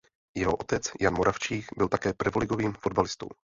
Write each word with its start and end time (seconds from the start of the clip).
Jeho 0.35 0.55
otec 0.55 0.91
Ján 0.99 1.13
Moravčík 1.13 1.65
byl 1.77 1.87
také 1.87 2.13
prvoligovým 2.13 2.73
fotbalistou. 2.73 3.27